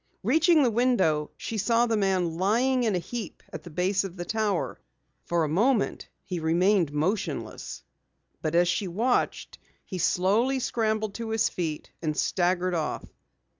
Reaching 0.23 0.63
the 0.63 0.71
window 0.71 1.29
she 1.37 1.59
saw 1.59 1.85
the 1.85 1.95
man 1.95 2.39
lying 2.39 2.85
in 2.85 2.95
a 2.95 2.97
heap 2.97 3.43
at 3.53 3.61
the 3.61 3.69
base 3.69 4.03
of 4.03 4.17
the 4.17 4.25
tower. 4.25 4.81
For 5.25 5.43
a 5.43 5.47
moment 5.47 6.09
he 6.25 6.39
remained 6.39 6.91
motionless, 6.91 7.83
but 8.41 8.55
as 8.55 8.67
she 8.67 8.87
watched, 8.87 9.59
he 9.85 9.99
slowly 9.99 10.57
scrambled 10.57 11.13
to 11.21 11.29
his 11.29 11.49
feet 11.49 11.91
and 12.01 12.17
staggered 12.17 12.73
off. 12.73 13.05